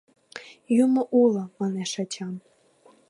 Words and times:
—Юмо 0.83 1.01
уло,— 1.21 1.43
манеш 1.59 1.93
ачам. 2.03 2.35